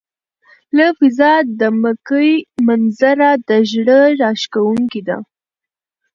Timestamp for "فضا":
0.97-1.33